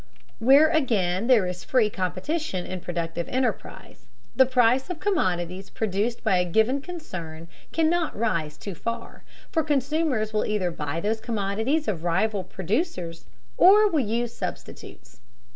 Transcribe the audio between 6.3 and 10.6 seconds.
a given concern cannot rise too far, for consumers will